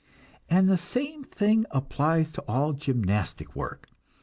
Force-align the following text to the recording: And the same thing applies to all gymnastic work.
And 0.49 0.67
the 0.67 0.79
same 0.79 1.23
thing 1.23 1.67
applies 1.69 2.31
to 2.31 2.41
all 2.47 2.73
gymnastic 2.73 3.55
work. 3.55 3.87